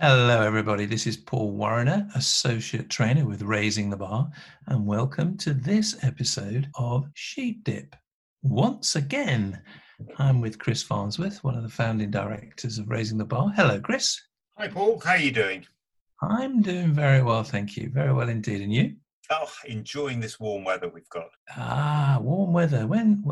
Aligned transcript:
Hello, 0.00 0.42
everybody. 0.42 0.86
This 0.86 1.08
is 1.08 1.16
Paul 1.16 1.50
Warriner, 1.50 2.08
Associate 2.14 2.88
Trainer 2.88 3.26
with 3.26 3.42
Raising 3.42 3.90
the 3.90 3.96
Baa, 3.96 4.28
and 4.68 4.86
welcome 4.86 5.36
to 5.38 5.52
this 5.52 5.96
episode 6.04 6.68
of 6.76 7.08
Sheep 7.14 7.64
Dip. 7.64 7.96
Once 8.42 8.94
again, 8.94 9.60
I'm 10.18 10.40
with 10.40 10.60
Chris 10.60 10.84
Farnsworth, 10.84 11.42
one 11.42 11.56
of 11.56 11.64
the 11.64 11.68
founding 11.68 12.12
directors 12.12 12.78
of 12.78 12.88
Raising 12.88 13.18
the 13.18 13.24
Baa. 13.24 13.48
Hello, 13.56 13.80
Chris. 13.80 14.16
Hi, 14.56 14.68
Paul. 14.68 15.00
How 15.00 15.14
are 15.14 15.18
you 15.18 15.32
doing? 15.32 15.66
I'm 16.22 16.62
doing 16.62 16.92
very 16.92 17.20
well, 17.20 17.42
thank 17.42 17.76
you. 17.76 17.90
Very 17.92 18.12
well 18.12 18.28
indeed. 18.28 18.60
And 18.60 18.72
you? 18.72 18.94
Oh, 19.30 19.50
enjoying 19.66 20.20
this 20.20 20.38
warm 20.38 20.62
weather 20.62 20.88
we've 20.88 21.10
got. 21.10 21.30
Ah, 21.56 22.20
warm 22.22 22.52
weather. 22.52 22.86
When, 22.86 23.24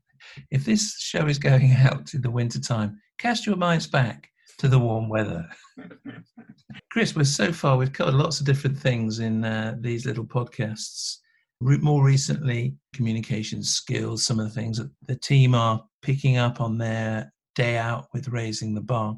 if 0.50 0.64
this 0.64 0.98
show 0.98 1.28
is 1.28 1.38
going 1.38 1.70
out 1.78 2.12
in 2.12 2.22
the 2.22 2.30
winter 2.32 2.58
time, 2.58 3.00
cast 3.18 3.46
your 3.46 3.54
minds 3.54 3.86
back 3.86 4.30
to 4.58 4.68
the 4.68 4.78
warm 4.78 5.08
weather. 5.08 5.48
Chris, 6.90 7.14
we're 7.14 7.24
so 7.24 7.52
far 7.52 7.76
we've 7.76 7.92
covered 7.92 8.14
lots 8.14 8.40
of 8.40 8.46
different 8.46 8.78
things 8.78 9.20
in 9.20 9.44
uh, 9.44 9.76
these 9.80 10.04
little 10.04 10.24
podcasts. 10.24 11.18
More 11.60 12.04
recently, 12.04 12.76
communication 12.92 13.62
skills, 13.62 14.24
some 14.24 14.38
of 14.38 14.46
the 14.46 14.54
things 14.60 14.78
that 14.78 14.90
the 15.06 15.16
team 15.16 15.54
are 15.54 15.84
picking 16.02 16.36
up 16.36 16.60
on 16.60 16.78
their 16.78 17.32
day 17.54 17.76
out 17.76 18.06
with 18.12 18.28
raising 18.28 18.74
the 18.74 18.80
baa. 18.80 19.14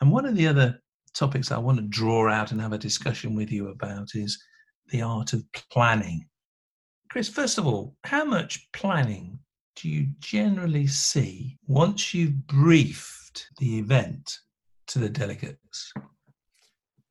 And 0.00 0.10
one 0.10 0.26
of 0.26 0.36
the 0.36 0.46
other 0.46 0.78
topics 1.14 1.50
I 1.50 1.58
want 1.58 1.78
to 1.78 1.84
draw 1.84 2.30
out 2.30 2.52
and 2.52 2.60
have 2.60 2.72
a 2.72 2.78
discussion 2.78 3.34
with 3.34 3.50
you 3.50 3.68
about 3.68 4.14
is 4.14 4.42
the 4.88 5.02
art 5.02 5.32
of 5.32 5.42
planning. 5.70 6.26
Chris, 7.10 7.28
first 7.28 7.58
of 7.58 7.66
all, 7.66 7.96
how 8.04 8.24
much 8.24 8.68
planning 8.72 9.38
do 9.76 9.88
you 9.88 10.08
generally 10.20 10.86
see 10.86 11.56
once 11.66 12.12
you've 12.12 12.46
briefed 12.46 13.48
the 13.58 13.78
event 13.78 14.38
to 14.90 14.98
the 14.98 15.08
delegates? 15.08 15.92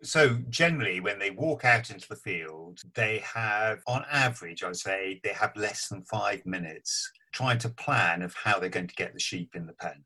So 0.02 0.38
generally, 0.50 1.02
when 1.02 1.20
they 1.20 1.32
walk 1.32 1.66
out 1.66 1.90
into 1.90 2.08
the 2.08 2.16
field, 2.16 2.80
they 2.96 3.20
have, 3.20 3.80
on 3.86 4.06
average, 4.10 4.64
I'd 4.64 4.78
say 4.78 5.20
they 5.24 5.34
have 5.34 5.56
less 5.58 5.90
than 5.90 6.04
five 6.04 6.46
minutes 6.46 7.12
trying 7.34 7.58
to 7.60 7.70
plan 7.70 8.22
of 8.22 8.34
how 8.34 8.60
they're 8.60 8.70
going 8.70 8.88
to 8.88 8.96
get 8.96 9.14
the 9.14 9.20
sheep 9.20 9.52
in 9.56 9.66
the 9.66 9.74
pen. 9.74 10.04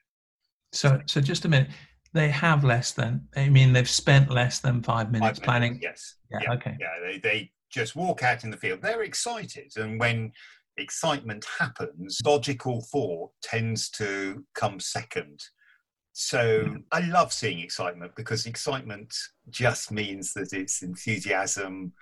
So, 0.72 1.00
so 1.06 1.22
just 1.22 1.45
a 1.45 1.50
minute. 1.50 1.70
They 2.14 2.30
have 2.30 2.64
less 2.64 2.92
than. 2.92 3.28
I 3.36 3.50
mean, 3.50 3.73
they've 3.73 3.89
spent 3.89 4.31
less 4.31 4.59
than 4.59 4.81
five 4.83 5.11
minutes, 5.11 5.39
Five 5.39 5.45
planning. 5.45 5.80
Yes. 5.81 6.16
Yeah, 6.31 6.39
Yeah. 6.44 6.53
Okay. 6.53 6.78
Yeah. 6.80 6.88
They, 7.03 7.20
they 7.20 7.52
just 7.72 7.95
walk 7.95 8.23
out 8.23 8.44
in 8.44 8.50
the 8.50 8.58
field. 8.58 8.81
They're 8.81 9.03
excited. 9.03 9.73
And 9.78 10.00
when 10.00 10.31
excitement 10.78 11.45
happens, 11.59 12.20
logical 12.26 12.81
thought 12.92 13.31
tends 13.42 13.89
to 13.92 14.44
come 14.55 14.80
second. 14.80 15.44
So 16.14 16.64
mm-hmm. 16.66 16.78
I 16.92 17.02
love 17.02 17.33
seeing 17.33 17.59
excitement 17.59 18.14
because 18.16 18.45
excitement 18.45 19.14
just 19.50 19.92
means 19.92 20.33
that 20.33 20.53
it's 20.53 20.83
enthusiasm, 20.83 21.94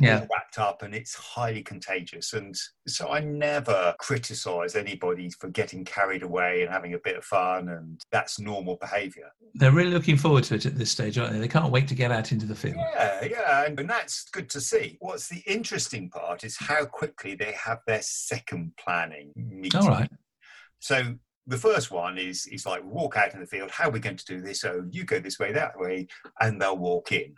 Yeah. 0.00 0.26
wrapped 0.30 0.58
up, 0.58 0.82
and 0.82 0.94
it's 0.94 1.14
highly 1.14 1.62
contagious. 1.62 2.32
And 2.32 2.54
so 2.86 3.10
I 3.10 3.20
never 3.20 3.94
criticize 3.98 4.74
anybody 4.74 5.28
for 5.38 5.48
getting 5.50 5.84
carried 5.84 6.22
away 6.22 6.62
and 6.62 6.70
having 6.70 6.94
a 6.94 6.98
bit 6.98 7.16
of 7.16 7.24
fun, 7.24 7.68
and 7.68 8.00
that's 8.10 8.38
normal 8.40 8.76
behavior. 8.76 9.30
They're 9.54 9.72
really 9.72 9.90
looking 9.90 10.16
forward 10.16 10.44
to 10.44 10.54
it 10.54 10.64
at 10.64 10.76
this 10.78 10.90
stage, 10.90 11.18
aren't 11.18 11.34
they? 11.34 11.38
They 11.40 11.48
can't 11.48 11.72
wait 11.72 11.88
to 11.88 11.94
get 11.94 12.10
out 12.10 12.32
into 12.32 12.46
the 12.46 12.54
field. 12.54 12.76
Yeah, 12.76 13.24
yeah, 13.24 13.64
and, 13.66 13.78
and 13.80 13.90
that's 13.90 14.30
good 14.30 14.48
to 14.50 14.60
see. 14.60 14.96
What's 15.00 15.28
the 15.28 15.42
interesting 15.46 16.08
part 16.08 16.42
is 16.44 16.56
how 16.56 16.86
quickly 16.86 17.34
they 17.34 17.52
have 17.52 17.80
their 17.86 18.02
second 18.02 18.72
planning 18.82 19.32
meeting. 19.36 19.80
All 19.80 19.88
right. 19.88 20.10
So 20.78 21.16
the 21.48 21.56
first 21.56 21.90
one 21.90 22.18
is 22.18 22.46
is 22.46 22.66
like 22.66 22.84
walk 22.84 23.16
out 23.16 23.32
in 23.32 23.40
the 23.40 23.46
field. 23.46 23.70
How 23.70 23.88
are 23.88 23.92
we 23.92 24.00
going 24.00 24.18
to 24.18 24.24
do 24.24 24.40
this? 24.40 24.60
So 24.60 24.84
you 24.90 25.04
go 25.04 25.18
this 25.18 25.38
way, 25.38 25.50
that 25.52 25.78
way, 25.78 26.06
and 26.40 26.60
they'll 26.60 26.76
walk 26.76 27.10
in. 27.10 27.34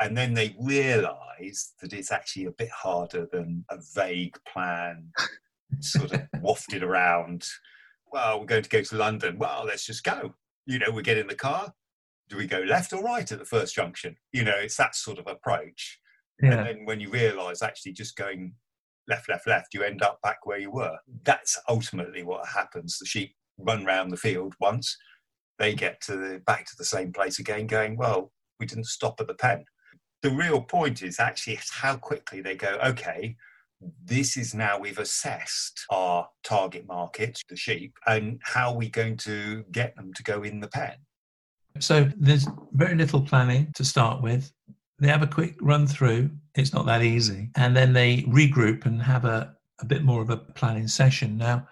And 0.00 0.16
then 0.16 0.34
they 0.34 0.56
realise 0.60 1.74
that 1.80 1.92
it's 1.92 2.10
actually 2.10 2.46
a 2.46 2.50
bit 2.50 2.70
harder 2.70 3.28
than 3.32 3.64
a 3.70 3.78
vague 3.94 4.36
plan, 4.52 5.12
sort 5.80 6.12
of 6.12 6.22
wafted 6.40 6.82
around. 6.82 7.46
Well, 8.12 8.40
we're 8.40 8.46
going 8.46 8.64
to 8.64 8.68
go 8.68 8.82
to 8.82 8.96
London. 8.96 9.38
Well, 9.38 9.64
let's 9.66 9.86
just 9.86 10.02
go. 10.02 10.34
You 10.66 10.80
know, 10.80 10.90
we 10.90 11.02
get 11.02 11.18
in 11.18 11.28
the 11.28 11.36
car. 11.36 11.72
Do 12.28 12.36
we 12.36 12.46
go 12.46 12.60
left 12.60 12.92
or 12.92 13.02
right 13.02 13.30
at 13.30 13.38
the 13.38 13.44
first 13.44 13.74
junction? 13.74 14.16
You 14.32 14.42
know, 14.42 14.56
it's 14.56 14.76
that 14.76 14.96
sort 14.96 15.18
of 15.18 15.28
approach. 15.28 16.00
Yeah. 16.42 16.54
And 16.54 16.66
then 16.66 16.84
when 16.86 16.98
you 16.98 17.10
realise 17.10 17.62
actually 17.62 17.92
just 17.92 18.16
going 18.16 18.54
left, 19.08 19.28
left, 19.28 19.46
left, 19.46 19.74
you 19.74 19.82
end 19.82 20.02
up 20.02 20.20
back 20.22 20.44
where 20.44 20.58
you 20.58 20.70
were. 20.70 20.96
That's 21.24 21.58
ultimately 21.68 22.22
what 22.22 22.46
happens. 22.46 22.98
The 22.98 23.06
sheep 23.06 23.34
run 23.58 23.84
round 23.84 24.10
the 24.10 24.16
field 24.16 24.54
once, 24.60 24.96
they 25.58 25.74
get 25.74 26.00
to 26.02 26.16
the 26.16 26.42
back 26.46 26.66
to 26.66 26.76
the 26.76 26.84
same 26.84 27.12
place 27.12 27.38
again, 27.38 27.66
going, 27.66 27.96
Well, 27.96 28.32
we 28.58 28.66
didn't 28.66 28.86
stop 28.86 29.20
at 29.20 29.26
the 29.26 29.34
pen. 29.34 29.64
The 30.22 30.30
real 30.30 30.60
point 30.60 31.02
is 31.02 31.18
actually 31.18 31.58
how 31.70 31.96
quickly 31.96 32.40
they 32.40 32.54
go, 32.54 32.78
okay, 32.84 33.36
this 34.04 34.36
is 34.36 34.54
now 34.54 34.78
we've 34.78 34.98
assessed 34.98 35.84
our 35.90 36.28
target 36.44 36.86
market, 36.86 37.40
the 37.48 37.56
sheep, 37.56 37.94
and 38.06 38.40
how 38.44 38.70
are 38.70 38.76
we 38.76 38.88
going 38.88 39.16
to 39.18 39.64
get 39.72 39.96
them 39.96 40.12
to 40.14 40.22
go 40.22 40.44
in 40.44 40.60
the 40.60 40.68
pen? 40.68 40.94
So 41.80 42.08
there's 42.16 42.46
very 42.72 42.94
little 42.94 43.20
planning 43.20 43.72
to 43.74 43.84
start 43.84 44.22
with. 44.22 44.52
They 45.02 45.08
have 45.08 45.22
a 45.22 45.26
quick 45.26 45.56
run 45.60 45.88
through. 45.88 46.30
It's 46.54 46.72
not 46.72 46.86
that 46.86 47.02
easy. 47.02 47.50
And 47.56 47.76
then 47.76 47.92
they 47.92 48.22
regroup 48.22 48.86
and 48.86 49.02
have 49.02 49.24
a, 49.24 49.56
a 49.80 49.84
bit 49.84 50.04
more 50.04 50.22
of 50.22 50.30
a 50.30 50.36
planning 50.36 50.86
session. 50.86 51.36
Now, 51.36 51.66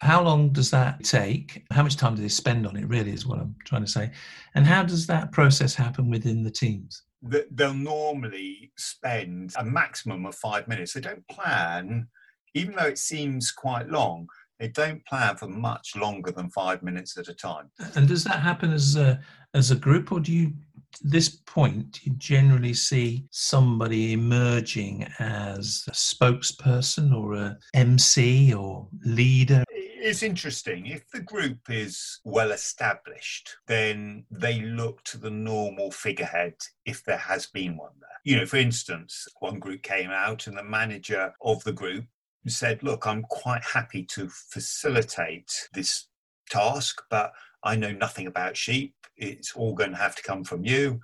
how 0.00 0.20
long 0.20 0.52
does 0.52 0.72
that 0.72 1.04
take? 1.04 1.64
How 1.70 1.84
much 1.84 1.96
time 1.96 2.16
do 2.16 2.22
they 2.22 2.28
spend 2.28 2.66
on 2.66 2.76
it, 2.76 2.88
really, 2.88 3.12
is 3.12 3.24
what 3.24 3.38
I'm 3.38 3.54
trying 3.64 3.84
to 3.84 3.90
say. 3.90 4.10
And 4.56 4.66
how 4.66 4.82
does 4.82 5.06
that 5.06 5.30
process 5.30 5.76
happen 5.76 6.10
within 6.10 6.42
the 6.42 6.50
teams? 6.50 7.02
they'll 7.50 7.74
normally 7.74 8.70
spend 8.76 9.52
a 9.58 9.64
maximum 9.64 10.26
of 10.26 10.34
five 10.34 10.68
minutes. 10.68 10.92
They 10.92 11.00
don't 11.00 11.26
plan, 11.28 12.08
even 12.54 12.76
though 12.76 12.84
it 12.84 12.98
seems 12.98 13.50
quite 13.50 13.88
long, 13.88 14.28
they 14.58 14.68
don't 14.68 15.04
plan 15.06 15.36
for 15.36 15.48
much 15.48 15.96
longer 15.96 16.30
than 16.30 16.50
five 16.50 16.82
minutes 16.82 17.16
at 17.18 17.28
a 17.28 17.34
time. 17.34 17.70
And 17.94 18.08
does 18.08 18.24
that 18.24 18.40
happen 18.40 18.72
as 18.72 18.96
a, 18.96 19.20
as 19.54 19.70
a 19.70 19.76
group, 19.76 20.12
or 20.12 20.20
do 20.20 20.32
you, 20.32 20.52
this 21.02 21.28
point, 21.28 22.00
you 22.04 22.12
generally 22.14 22.74
see 22.74 23.26
somebody 23.30 24.12
emerging 24.12 25.06
as 25.18 25.84
a 25.88 25.92
spokesperson 25.92 27.14
or 27.14 27.34
a 27.34 27.58
MC 27.74 28.54
or 28.54 28.88
leader? 29.04 29.64
It's 29.70 30.22
interesting. 30.22 30.86
If 30.86 31.08
the 31.10 31.20
group 31.20 31.58
is 31.68 32.20
well 32.24 32.52
established, 32.52 33.56
then 33.66 34.24
they 34.30 34.60
look 34.60 35.02
to 35.04 35.18
the 35.18 35.30
normal 35.30 35.90
figurehead 35.90 36.54
if 36.84 37.04
there 37.04 37.16
has 37.16 37.46
been 37.46 37.76
one 37.76 37.92
there. 38.00 38.08
You 38.24 38.36
know, 38.36 38.46
for 38.46 38.56
instance, 38.56 39.26
one 39.40 39.58
group 39.58 39.82
came 39.82 40.10
out 40.10 40.46
and 40.46 40.56
the 40.56 40.62
manager 40.62 41.32
of 41.42 41.64
the 41.64 41.72
group 41.72 42.04
said, 42.46 42.82
Look, 42.82 43.06
I'm 43.06 43.22
quite 43.24 43.64
happy 43.64 44.04
to 44.12 44.28
facilitate 44.28 45.68
this 45.72 46.06
task, 46.50 47.02
but 47.10 47.32
I 47.66 47.74
know 47.76 47.90
nothing 47.90 48.28
about 48.28 48.56
sheep. 48.56 48.94
It's 49.16 49.52
all 49.54 49.74
going 49.74 49.90
to 49.90 49.96
have 49.96 50.14
to 50.16 50.22
come 50.22 50.44
from 50.44 50.64
you. 50.64 51.00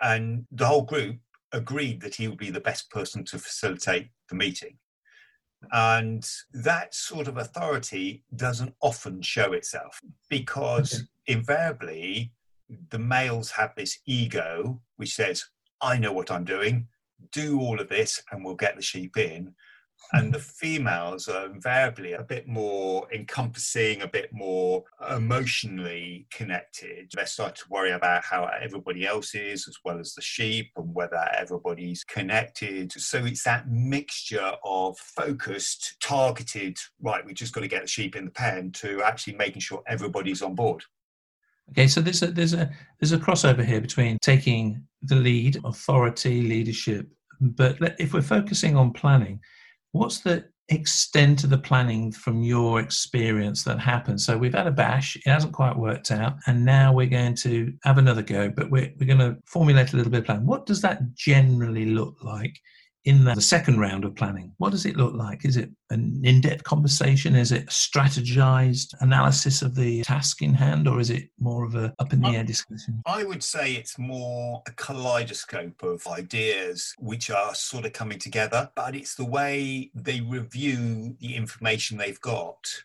And 0.00 0.46
the 0.50 0.66
whole 0.66 0.82
group 0.82 1.18
agreed 1.52 2.00
that 2.00 2.16
he 2.16 2.26
would 2.26 2.38
be 2.38 2.50
the 2.50 2.60
best 2.60 2.90
person 2.90 3.24
to 3.26 3.38
facilitate 3.38 4.08
the 4.28 4.34
meeting. 4.34 4.78
And 5.72 6.28
that 6.52 6.94
sort 6.94 7.28
of 7.28 7.36
authority 7.36 8.24
doesn't 8.34 8.74
often 8.80 9.22
show 9.22 9.52
itself 9.52 10.00
because 10.28 10.92
Okay. 10.94 11.38
invariably 11.38 12.32
the 12.90 12.98
males 12.98 13.50
have 13.52 13.72
this 13.76 13.98
ego 14.06 14.80
which 14.96 15.14
says, 15.14 15.44
I 15.80 15.98
know 15.98 16.12
what 16.12 16.30
I'm 16.30 16.44
doing, 16.44 16.88
do 17.32 17.60
all 17.60 17.80
of 17.80 17.88
this, 17.88 18.22
and 18.30 18.44
we'll 18.44 18.54
get 18.54 18.76
the 18.76 18.82
sheep 18.82 19.16
in. 19.16 19.54
And 20.12 20.34
the 20.34 20.40
females 20.40 21.28
are 21.28 21.46
invariably 21.46 22.14
a 22.14 22.22
bit 22.22 22.48
more 22.48 23.06
encompassing, 23.12 24.02
a 24.02 24.08
bit 24.08 24.32
more 24.32 24.82
emotionally 25.08 26.26
connected. 26.32 27.10
They 27.16 27.24
start 27.26 27.54
to 27.56 27.64
worry 27.70 27.92
about 27.92 28.24
how 28.24 28.50
everybody 28.60 29.06
else 29.06 29.34
is, 29.34 29.68
as 29.68 29.76
well 29.84 30.00
as 30.00 30.14
the 30.14 30.22
sheep, 30.22 30.72
and 30.76 30.92
whether 30.94 31.24
everybody's 31.36 32.02
connected. 32.02 32.92
So 32.92 33.24
it's 33.24 33.44
that 33.44 33.68
mixture 33.70 34.52
of 34.64 34.98
focused, 34.98 35.96
targeted, 36.02 36.76
right, 37.00 37.24
we 37.24 37.32
just 37.32 37.52
got 37.52 37.60
to 37.60 37.68
get 37.68 37.82
the 37.82 37.88
sheep 37.88 38.16
in 38.16 38.24
the 38.24 38.30
pen, 38.32 38.72
to 38.72 39.02
actually 39.02 39.36
making 39.36 39.60
sure 39.60 39.82
everybody's 39.86 40.42
on 40.42 40.54
board. 40.54 40.82
Okay, 41.70 41.86
so 41.86 42.00
there's 42.00 42.22
a 42.22 42.32
there's 42.32 42.54
a 42.54 42.68
there's 42.98 43.12
a 43.12 43.18
crossover 43.18 43.64
here 43.64 43.80
between 43.80 44.18
taking 44.20 44.82
the 45.02 45.14
lead, 45.14 45.60
authority, 45.64 46.42
leadership. 46.42 47.06
But 47.40 47.78
if 47.98 48.12
we're 48.12 48.22
focusing 48.22 48.76
on 48.76 48.92
planning, 48.92 49.40
what's 49.92 50.20
the 50.20 50.44
extent 50.68 51.42
of 51.42 51.50
the 51.50 51.58
planning 51.58 52.12
from 52.12 52.42
your 52.42 52.80
experience 52.80 53.64
that 53.64 53.78
happened? 53.78 54.20
So 54.20 54.38
we've 54.38 54.54
had 54.54 54.66
a 54.66 54.72
bash, 54.72 55.16
it 55.16 55.28
hasn't 55.28 55.52
quite 55.52 55.76
worked 55.76 56.10
out, 56.10 56.36
and 56.46 56.64
now 56.64 56.92
we're 56.92 57.06
going 57.06 57.34
to 57.36 57.72
have 57.82 57.98
another 57.98 58.22
go, 58.22 58.48
but 58.48 58.70
we're 58.70 58.92
we're 58.98 59.06
going 59.06 59.18
to 59.18 59.36
formulate 59.46 59.92
a 59.92 59.96
little 59.96 60.12
bit 60.12 60.20
of 60.20 60.26
plan. 60.26 60.46
What 60.46 60.66
does 60.66 60.80
that 60.82 61.14
generally 61.14 61.86
look 61.86 62.16
like 62.22 62.58
in 63.04 63.24
the 63.24 63.40
second 63.40 63.78
round 63.78 64.04
of 64.04 64.14
planning? 64.14 64.52
What 64.58 64.70
does 64.70 64.84
it 64.84 64.96
look 64.96 65.14
like? 65.14 65.44
Is 65.44 65.56
it 65.56 65.70
an 65.90 66.20
in 66.24 66.40
depth 66.40 66.64
conversation? 66.64 67.34
Is 67.34 67.52
it 67.52 67.64
a 67.64 67.66
strategized 67.66 68.94
analysis 69.00 69.62
of 69.62 69.74
the 69.74 70.02
task 70.02 70.42
in 70.42 70.54
hand, 70.54 70.86
or 70.86 71.00
is 71.00 71.10
it 71.10 71.30
more 71.38 71.64
of 71.64 71.74
a 71.74 71.94
up 71.98 72.12
in 72.12 72.20
the 72.20 72.28
air 72.28 72.44
discussion? 72.44 73.02
I 73.06 73.24
would 73.24 73.42
say 73.42 73.72
it's 73.72 73.98
more 73.98 74.62
a 74.66 74.72
kaleidoscope 74.72 75.82
of 75.82 76.06
ideas 76.06 76.94
which 76.98 77.30
are 77.30 77.54
sort 77.54 77.86
of 77.86 77.92
coming 77.92 78.18
together, 78.18 78.70
but 78.74 78.94
it's 78.94 79.14
the 79.14 79.24
way 79.24 79.90
they 79.94 80.20
review 80.20 81.16
the 81.20 81.34
information 81.36 81.96
they've 81.96 82.20
got 82.20 82.84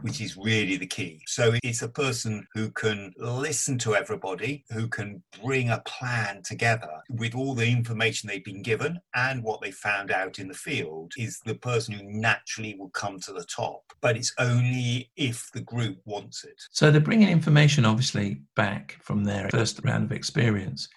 which 0.00 0.20
is 0.20 0.36
really 0.36 0.76
the 0.76 0.86
key. 0.86 1.20
So 1.26 1.52
it's 1.62 1.82
a 1.82 1.88
person 1.88 2.46
who 2.54 2.70
can 2.70 3.12
listen 3.18 3.78
to 3.78 3.94
everybody, 3.94 4.64
who 4.70 4.88
can 4.88 5.22
bring 5.42 5.70
a 5.70 5.82
plan 5.84 6.42
together 6.42 7.02
with 7.10 7.34
all 7.34 7.54
the 7.54 7.70
information 7.70 8.28
they've 8.28 8.44
been 8.44 8.62
given 8.62 9.00
and 9.14 9.42
what 9.42 9.60
they 9.60 9.70
found 9.70 10.10
out 10.10 10.38
in 10.38 10.48
the 10.48 10.54
field, 10.54 11.12
is 11.16 11.40
the 11.44 11.54
person 11.54 11.94
who 11.94 12.02
naturally 12.04 12.74
will 12.78 12.90
come 12.90 13.20
to 13.20 13.32
the 13.32 13.44
top. 13.44 13.82
But 14.00 14.16
it's 14.16 14.34
only 14.38 15.10
if 15.16 15.50
the 15.52 15.60
group 15.60 15.98
wants 16.04 16.44
it. 16.44 16.60
So 16.70 16.90
they're 16.90 17.00
bringing 17.00 17.28
information 17.28 17.84
obviously 17.84 18.42
back 18.56 18.98
from 19.02 19.24
their 19.24 19.48
first 19.50 19.80
round 19.84 20.04
of 20.04 20.12
experience. 20.12 20.88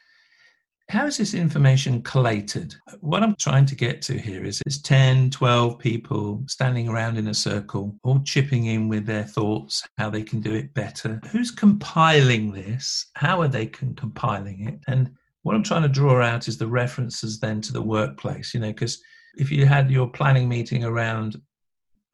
How 0.89 1.07
is 1.07 1.17
this 1.17 1.33
information 1.33 2.03
collated? 2.03 2.75
What 2.99 3.23
I'm 3.23 3.35
trying 3.35 3.65
to 3.67 3.75
get 3.75 4.03
to 4.03 4.17
here 4.19 4.45
is 4.45 4.61
it's 4.67 4.81
10, 4.81 5.31
12 5.31 5.79
people 5.79 6.43
standing 6.47 6.87
around 6.87 7.17
in 7.17 7.27
a 7.27 7.33
circle, 7.33 7.97
all 8.03 8.19
chipping 8.19 8.67
in 8.67 8.87
with 8.87 9.05
their 9.05 9.23
thoughts, 9.23 9.83
how 9.97 10.11
they 10.11 10.21
can 10.21 10.41
do 10.41 10.53
it 10.53 10.73
better. 10.75 11.19
Who's 11.31 11.49
compiling 11.49 12.51
this? 12.51 13.07
How 13.15 13.41
are 13.41 13.47
they 13.47 13.65
compiling 13.65 14.67
it? 14.67 14.79
And 14.87 15.09
what 15.41 15.55
I'm 15.55 15.63
trying 15.63 15.81
to 15.83 15.89
draw 15.89 16.21
out 16.21 16.47
is 16.47 16.57
the 16.57 16.67
references 16.67 17.39
then 17.39 17.61
to 17.61 17.73
the 17.73 17.81
workplace, 17.81 18.53
you 18.53 18.59
know, 18.59 18.71
because 18.71 19.01
if 19.37 19.51
you 19.51 19.65
had 19.65 19.89
your 19.89 20.07
planning 20.07 20.47
meeting 20.47 20.83
around 20.83 21.41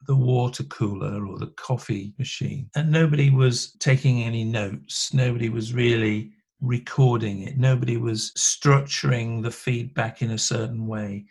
the 0.06 0.16
water 0.16 0.64
cooler 0.64 1.26
or 1.26 1.38
the 1.38 1.52
coffee 1.56 2.14
machine 2.18 2.68
and 2.74 2.90
nobody 2.90 3.30
was 3.30 3.72
taking 3.80 4.22
any 4.22 4.44
notes, 4.44 5.12
nobody 5.12 5.50
was 5.50 5.74
really 5.74 6.32
recording 6.62 7.42
it. 7.42 7.58
Nobody 7.58 7.96
was 7.96 8.30
structuring 8.32 9.42
the 9.42 9.50
feedback 9.50 10.22
in 10.22 10.30
a 10.30 10.38
certain 10.38 10.86
way. 10.86 11.26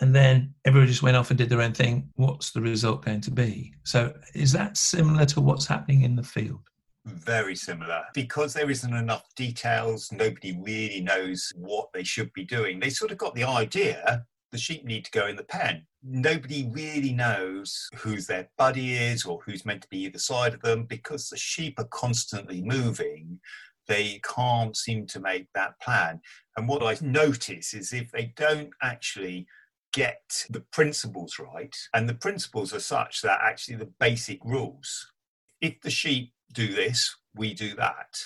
And 0.00 0.14
then 0.14 0.54
everybody 0.64 0.90
just 0.90 1.02
went 1.02 1.16
off 1.16 1.30
and 1.30 1.38
did 1.38 1.48
their 1.48 1.62
own 1.62 1.72
thing. 1.72 2.10
What's 2.14 2.52
the 2.52 2.60
result 2.60 3.04
going 3.04 3.22
to 3.22 3.30
be? 3.30 3.74
So, 3.84 4.14
is 4.34 4.52
that 4.52 4.76
similar 4.76 5.24
to 5.26 5.40
what's 5.40 5.66
happening 5.66 6.02
in 6.02 6.16
the 6.16 6.22
field? 6.22 6.60
Very 7.06 7.56
similar. 7.56 8.02
Because 8.14 8.52
there 8.52 8.70
isn't 8.70 8.92
enough 8.92 9.24
details, 9.36 10.10
nobody 10.12 10.58
really 10.60 11.00
knows 11.00 11.50
what 11.56 11.88
they 11.94 12.04
should 12.04 12.32
be 12.34 12.44
doing. 12.44 12.78
They 12.78 12.90
sort 12.90 13.10
of 13.10 13.18
got 13.18 13.34
the 13.34 13.44
idea 13.44 14.26
the 14.52 14.58
sheep 14.58 14.84
need 14.84 15.04
to 15.04 15.10
go 15.10 15.26
in 15.26 15.36
the 15.36 15.44
pen. 15.44 15.86
Nobody 16.02 16.70
really 16.72 17.12
knows 17.12 17.88
who's 17.96 18.26
their 18.26 18.48
buddy 18.56 18.94
is 18.94 19.24
or 19.24 19.40
who's 19.44 19.66
meant 19.66 19.82
to 19.82 19.88
be 19.88 20.04
either 20.04 20.18
side 20.18 20.54
of 20.54 20.62
them 20.62 20.84
because 20.84 21.28
the 21.28 21.36
sheep 21.36 21.78
are 21.78 21.88
constantly 21.90 22.62
moving 22.62 23.40
they 23.86 24.20
can't 24.24 24.76
seem 24.76 25.06
to 25.06 25.20
make 25.20 25.46
that 25.54 25.78
plan. 25.80 26.20
And 26.56 26.68
what 26.68 26.82
I 26.82 26.94
hmm. 26.94 27.12
notice 27.12 27.74
is 27.74 27.92
if 27.92 28.10
they 28.10 28.32
don't 28.36 28.70
actually 28.82 29.46
get 29.92 30.44
the 30.50 30.60
principles 30.72 31.38
right, 31.38 31.74
and 31.94 32.08
the 32.08 32.14
principles 32.14 32.74
are 32.74 32.80
such 32.80 33.22
that 33.22 33.40
actually 33.42 33.76
the 33.76 33.92
basic 33.98 34.44
rules, 34.44 35.12
if 35.60 35.80
the 35.80 35.90
sheep 35.90 36.32
do 36.52 36.68
this, 36.68 37.16
we 37.34 37.54
do 37.54 37.74
that. 37.76 38.18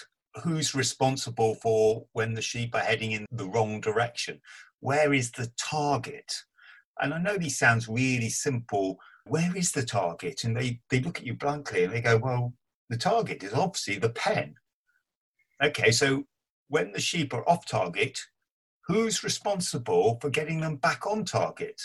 Who's 0.42 0.74
responsible 0.74 1.56
for 1.56 2.06
when 2.12 2.34
the 2.34 2.42
sheep 2.42 2.74
are 2.74 2.80
heading 2.80 3.12
in 3.12 3.26
the 3.30 3.46
wrong 3.46 3.80
direction? 3.80 4.40
Where 4.80 5.12
is 5.12 5.32
the 5.32 5.50
target? 5.58 6.32
And 7.00 7.14
I 7.14 7.18
know 7.18 7.36
this 7.36 7.58
sounds 7.58 7.88
really 7.88 8.28
simple. 8.28 8.98
Where 9.26 9.56
is 9.56 9.72
the 9.72 9.84
target? 9.84 10.44
And 10.44 10.56
they, 10.56 10.80
they 10.90 11.00
look 11.00 11.18
at 11.18 11.26
you 11.26 11.34
blankly 11.34 11.84
and 11.84 11.92
they 11.92 12.00
go, 12.00 12.16
Well, 12.18 12.54
the 12.88 12.96
target 12.96 13.42
is 13.42 13.52
obviously 13.52 13.98
the 13.98 14.10
pen. 14.10 14.54
Okay, 15.62 15.90
so 15.90 16.24
when 16.68 16.92
the 16.92 17.00
sheep 17.00 17.34
are 17.34 17.46
off 17.48 17.66
target, 17.66 18.18
who's 18.86 19.22
responsible 19.22 20.18
for 20.20 20.30
getting 20.30 20.60
them 20.60 20.76
back 20.76 21.06
on 21.06 21.24
target? 21.24 21.80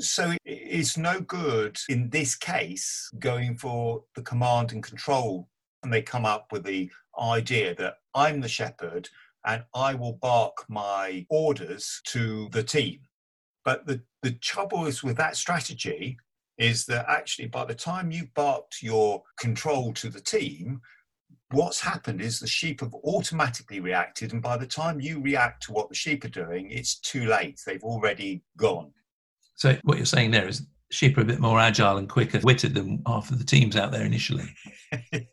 So 0.00 0.34
it's 0.44 0.96
no 0.96 1.20
good 1.20 1.78
in 1.88 2.10
this 2.10 2.34
case 2.34 3.10
going 3.18 3.56
for 3.56 4.04
the 4.14 4.22
command 4.22 4.72
and 4.72 4.82
control. 4.82 5.48
And 5.82 5.92
they 5.92 6.02
come 6.02 6.24
up 6.24 6.46
with 6.50 6.64
the 6.64 6.90
idea 7.20 7.74
that 7.76 7.94
I'm 8.14 8.40
the 8.40 8.48
shepherd 8.48 9.08
and 9.46 9.64
I 9.74 9.94
will 9.94 10.14
bark 10.14 10.64
my 10.68 11.24
orders 11.30 12.00
to 12.06 12.48
the 12.50 12.62
team. 12.62 13.00
But 13.64 13.86
the, 13.86 14.02
the 14.22 14.32
trouble 14.32 14.86
is 14.86 15.02
with 15.02 15.16
that 15.16 15.36
strategy 15.36 16.18
is 16.58 16.84
that 16.86 17.06
actually 17.08 17.48
by 17.48 17.64
the 17.64 17.74
time 17.74 18.10
you've 18.10 18.34
barked 18.34 18.82
your 18.82 19.22
control 19.38 19.92
to 19.94 20.10
the 20.10 20.20
team, 20.20 20.80
what's 21.52 21.80
happened 21.80 22.20
is 22.20 22.40
the 22.40 22.46
sheep 22.46 22.80
have 22.80 22.94
automatically 22.94 23.80
reacted, 23.80 24.32
and 24.32 24.42
by 24.42 24.56
the 24.56 24.66
time 24.66 25.00
you 25.00 25.20
react 25.20 25.64
to 25.64 25.72
what 25.72 25.88
the 25.88 25.94
sheep 25.94 26.24
are 26.24 26.28
doing, 26.28 26.70
it's 26.70 26.98
too 26.98 27.26
late. 27.26 27.60
They've 27.64 27.82
already 27.82 28.42
gone. 28.56 28.92
So, 29.56 29.76
what 29.82 29.96
you're 29.96 30.06
saying 30.06 30.30
there 30.30 30.48
is 30.48 30.66
sheep 30.90 31.18
are 31.18 31.22
a 31.22 31.24
bit 31.24 31.40
more 31.40 31.60
agile 31.60 31.98
and 31.98 32.08
quicker 32.08 32.40
witted 32.42 32.74
than 32.74 33.02
half 33.06 33.30
of 33.30 33.38
the 33.38 33.44
teams 33.44 33.76
out 33.76 33.92
there 33.92 34.04
initially. 34.04 34.48
yeah, 35.12 35.28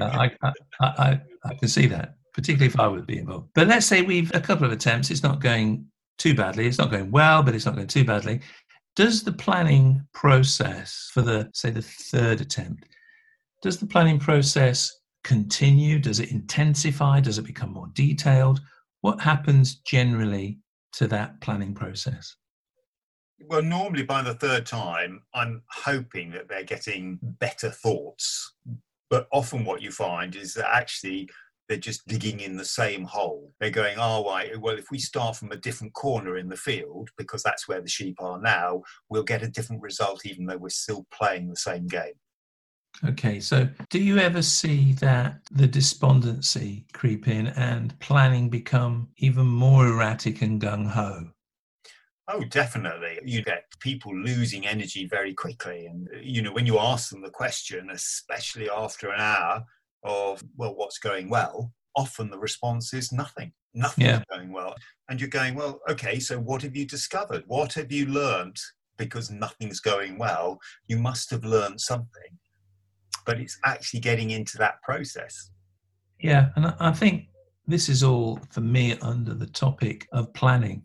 I, 0.00 0.30
I, 0.42 0.52
I, 0.80 1.20
I 1.44 1.54
can 1.54 1.68
see 1.68 1.86
that, 1.86 2.16
particularly 2.34 2.66
if 2.66 2.78
I 2.78 2.86
would 2.86 3.06
be 3.06 3.18
involved. 3.18 3.48
But 3.54 3.68
let's 3.68 3.86
say 3.86 4.02
we've 4.02 4.34
a 4.34 4.40
couple 4.40 4.66
of 4.66 4.72
attempts, 4.72 5.10
it's 5.10 5.22
not 5.22 5.40
going 5.40 5.86
too 6.18 6.34
badly, 6.34 6.66
it's 6.66 6.78
not 6.78 6.90
going 6.90 7.10
well, 7.10 7.42
but 7.42 7.54
it's 7.54 7.66
not 7.66 7.74
going 7.74 7.86
too 7.88 8.04
badly. 8.04 8.40
Does 8.94 9.22
the 9.22 9.32
planning 9.32 10.06
process 10.12 11.10
for 11.12 11.22
the, 11.22 11.50
say, 11.54 11.70
the 11.70 11.82
third 11.82 12.40
attempt, 12.42 12.84
does 13.62 13.78
the 13.78 13.86
planning 13.86 14.18
process 14.18 14.92
continue? 15.24 15.98
Does 15.98 16.20
it 16.20 16.30
intensify? 16.30 17.20
Does 17.20 17.38
it 17.38 17.46
become 17.46 17.72
more 17.72 17.88
detailed? 17.94 18.60
What 19.00 19.20
happens 19.20 19.76
generally 19.76 20.58
to 20.94 21.06
that 21.08 21.40
planning 21.40 21.74
process? 21.74 22.36
Well, 23.40 23.62
normally 23.62 24.04
by 24.04 24.22
the 24.22 24.34
third 24.34 24.66
time, 24.66 25.22
I'm 25.34 25.62
hoping 25.68 26.30
that 26.30 26.48
they're 26.48 26.62
getting 26.62 27.18
better 27.22 27.70
thoughts. 27.70 28.54
But 29.10 29.26
often 29.32 29.64
what 29.64 29.82
you 29.82 29.90
find 29.90 30.36
is 30.36 30.54
that 30.54 30.72
actually 30.72 31.28
they're 31.68 31.78
just 31.78 32.06
digging 32.06 32.40
in 32.40 32.56
the 32.56 32.64
same 32.64 33.04
hole. 33.04 33.52
They're 33.60 33.70
going, 33.70 33.96
oh, 33.98 34.24
right, 34.24 34.58
well, 34.60 34.78
if 34.78 34.90
we 34.90 34.98
start 34.98 35.36
from 35.36 35.52
a 35.52 35.56
different 35.56 35.94
corner 35.94 36.36
in 36.36 36.48
the 36.48 36.56
field, 36.56 37.10
because 37.16 37.42
that's 37.42 37.66
where 37.66 37.80
the 37.80 37.88
sheep 37.88 38.16
are 38.20 38.40
now, 38.40 38.82
we'll 39.08 39.22
get 39.22 39.42
a 39.42 39.48
different 39.48 39.82
result, 39.82 40.24
even 40.24 40.46
though 40.46 40.58
we're 40.58 40.68
still 40.68 41.06
playing 41.12 41.48
the 41.48 41.56
same 41.56 41.86
game. 41.86 42.14
Okay, 43.04 43.40
so 43.40 43.68
do 43.90 43.98
you 43.98 44.18
ever 44.18 44.42
see 44.42 44.92
that 44.94 45.40
the 45.50 45.66
despondency 45.66 46.86
creep 46.92 47.26
in 47.26 47.48
and 47.48 47.98
planning 47.98 48.48
become 48.48 49.08
even 49.16 49.46
more 49.46 49.88
erratic 49.88 50.42
and 50.42 50.60
gung 50.60 50.86
ho? 50.86 51.30
Oh, 52.28 52.44
definitely. 52.44 53.18
You 53.24 53.42
get 53.42 53.64
people 53.80 54.16
losing 54.16 54.66
energy 54.66 55.06
very 55.06 55.34
quickly. 55.34 55.86
And, 55.86 56.08
you 56.22 56.42
know, 56.42 56.52
when 56.52 56.66
you 56.66 56.78
ask 56.78 57.10
them 57.10 57.22
the 57.22 57.30
question, 57.30 57.90
especially 57.90 58.70
after 58.70 59.10
an 59.10 59.20
hour 59.20 59.64
of, 60.04 60.42
well, 60.56 60.74
what's 60.76 60.98
going 60.98 61.28
well, 61.28 61.72
often 61.96 62.30
the 62.30 62.38
response 62.38 62.94
is 62.94 63.10
nothing. 63.10 63.52
Nothing's 63.74 64.06
yeah. 64.06 64.22
going 64.30 64.52
well. 64.52 64.76
And 65.08 65.20
you're 65.20 65.28
going, 65.28 65.56
well, 65.56 65.80
okay, 65.88 66.20
so 66.20 66.38
what 66.38 66.62
have 66.62 66.76
you 66.76 66.86
discovered? 66.86 67.42
What 67.48 67.72
have 67.74 67.90
you 67.90 68.06
learned? 68.06 68.58
Because 68.96 69.30
nothing's 69.30 69.80
going 69.80 70.16
well, 70.16 70.60
you 70.86 70.98
must 70.98 71.30
have 71.30 71.44
learned 71.44 71.80
something 71.80 72.38
but 73.24 73.40
it's 73.40 73.58
actually 73.64 74.00
getting 74.00 74.30
into 74.30 74.58
that 74.58 74.82
process. 74.82 75.50
Yeah, 76.20 76.50
and 76.56 76.74
I 76.78 76.92
think 76.92 77.26
this 77.66 77.88
is 77.88 78.02
all 78.02 78.38
for 78.50 78.60
me 78.60 78.96
under 79.02 79.34
the 79.34 79.46
topic 79.46 80.06
of 80.12 80.32
planning. 80.34 80.82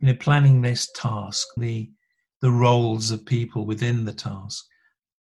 You 0.00 0.08
know, 0.08 0.14
planning 0.14 0.62
this 0.62 0.90
task, 0.94 1.46
the 1.56 1.90
the 2.40 2.50
roles 2.50 3.10
of 3.10 3.26
people 3.26 3.66
within 3.66 4.04
the 4.04 4.12
task, 4.12 4.64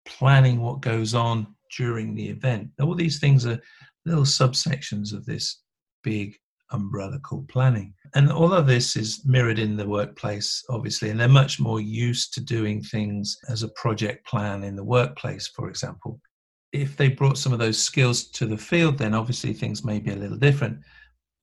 planning 0.06 0.62
what 0.62 0.82
goes 0.82 1.16
on 1.16 1.48
during 1.76 2.14
the 2.14 2.30
event. 2.30 2.70
All 2.80 2.94
these 2.94 3.20
things 3.20 3.48
are 3.48 3.60
little 4.06 4.24
subsections 4.24 5.12
of 5.12 5.26
this 5.26 5.62
big 6.04 6.36
umbrella 6.72 7.20
called 7.20 7.48
planning. 7.50 7.96
And 8.14 8.32
all 8.32 8.54
of 8.54 8.68
this 8.68 8.96
is 8.96 9.26
mirrored 9.26 9.58
in 9.58 9.76
the 9.76 9.88
workplace, 9.88 10.64
obviously, 10.70 11.10
and 11.10 11.20
they're 11.20 11.28
much 11.28 11.60
more 11.60 11.82
used 11.82 12.34
to 12.36 12.42
doing 12.42 12.84
things 12.84 13.36
as 13.50 13.64
a 13.64 13.70
project 13.70 14.28
plan 14.28 14.64
in 14.64 14.76
the 14.76 14.84
workplace, 14.84 15.48
for 15.48 15.68
example 15.68 16.22
if 16.72 16.96
they 16.96 17.10
brought 17.10 17.38
some 17.38 17.54
of 17.54 17.60
those 17.60 17.82
skills 17.82 18.26
to 18.32 18.46
the 18.46 18.58
field, 18.58 18.98
then 18.98 19.14
obviously 19.14 19.54
things 19.54 19.84
may 19.84 20.00
be 20.00 20.12
a 20.12 20.16
little 20.16 20.38
different. 20.38 20.80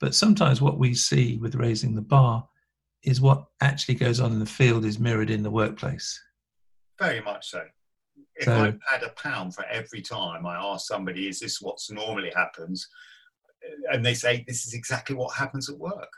But 0.01 0.15
sometimes 0.15 0.61
what 0.61 0.79
we 0.79 0.95
see 0.95 1.39
with 1.39 1.55
raising 1.55 1.95
the 1.95 2.03
baa 2.03 2.43
is 3.03 3.21
what 3.21 3.45
actually 3.61 3.95
goes 3.95 4.21
on 4.21 4.33
in 4.33 4.39
the 4.39 4.47
field 4.47 4.85
is 4.85 4.99
mirrored 4.99 5.31
in 5.31 5.43
the 5.43 5.51
workplace. 5.51 6.21
Very 6.99 7.21
much 7.21 7.49
so. 7.51 7.65
If 8.37 8.45
so, 8.45 8.53
I 8.53 8.75
had 8.91 9.03
a 9.03 9.11
pound 9.11 9.55
for 9.55 9.65
every 9.67 10.03
time 10.03 10.47
I 10.47 10.57
ask 10.57 10.87
somebody, 10.87 11.29
is 11.29 11.41
this 11.41 11.61
what's 11.61 11.91
normally 11.91 12.33
happens? 12.35 12.87
And 13.93 14.05
they 14.05 14.15
say, 14.15 14.45
this 14.47 14.67
is 14.67 14.75
exactly 14.75 15.17
what 15.17 15.35
happens 15.35 15.71
at 15.71 15.79
work. 15.79 16.11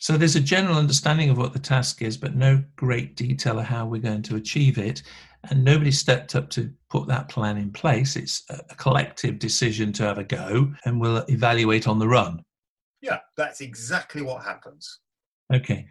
So 0.00 0.16
there's 0.16 0.34
a 0.34 0.40
general 0.40 0.78
understanding 0.78 1.28
of 1.28 1.36
what 1.36 1.52
the 1.52 1.58
task 1.58 2.00
is, 2.00 2.16
but 2.16 2.34
no 2.34 2.64
great 2.76 3.16
detail 3.16 3.58
of 3.58 3.66
how 3.66 3.86
we're 3.86 4.00
going 4.00 4.22
to 4.22 4.36
achieve 4.36 4.78
it. 4.78 5.02
And 5.50 5.62
nobody 5.62 5.90
stepped 5.90 6.34
up 6.34 6.48
to 6.50 6.72
put 6.88 7.06
that 7.08 7.28
plan 7.28 7.58
in 7.58 7.70
place. 7.70 8.16
It's 8.16 8.42
a 8.48 8.74
collective 8.76 9.38
decision 9.38 9.92
to 9.94 10.04
have 10.04 10.16
a 10.16 10.24
go, 10.24 10.72
and 10.86 10.98
we'll 10.98 11.24
evaluate 11.28 11.86
on 11.86 11.98
the 11.98 12.08
run. 12.08 12.42
Yeah, 13.02 13.18
that's 13.36 13.60
exactly 13.60 14.22
what 14.22 14.42
happens. 14.42 15.00
Okay. 15.52 15.86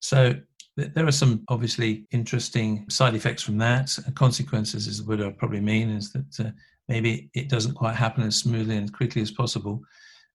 So 0.00 0.34
there 0.76 1.06
are 1.06 1.12
some 1.12 1.42
obviously 1.48 2.06
interesting 2.10 2.84
side 2.90 3.14
effects 3.14 3.42
from 3.42 3.56
that. 3.58 3.98
Consequences 4.14 4.86
is 4.86 5.02
what 5.02 5.22
I 5.22 5.30
probably 5.30 5.60
mean 5.60 5.88
is 5.88 6.12
that 6.12 6.46
uh, 6.46 6.50
maybe 6.88 7.30
it 7.32 7.48
doesn't 7.48 7.74
quite 7.74 7.94
happen 7.94 8.22
as 8.22 8.36
smoothly 8.36 8.76
and 8.76 8.92
quickly 8.92 9.22
as 9.22 9.30
possible, 9.30 9.82